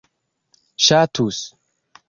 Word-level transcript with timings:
ŝatus 0.85 1.39